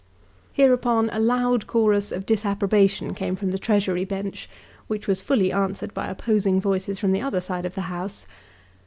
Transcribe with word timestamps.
Hereupon 0.51 1.11
a 1.11 1.19
loud 1.19 1.67
chorus 1.67 2.11
of 2.11 2.25
disapprobation 2.25 3.13
came 3.13 3.35
from 3.35 3.51
the 3.51 3.59
Treasury 3.59 4.03
bench, 4.03 4.49
which 4.87 5.07
was 5.07 5.21
fully 5.21 5.51
answered 5.51 5.93
by 5.93 6.07
opposing 6.07 6.59
noises 6.65 6.97
from 6.97 7.11
the 7.11 7.21
other 7.21 7.39
side 7.39 7.67
of 7.67 7.75
the 7.75 7.81
House. 7.81 8.25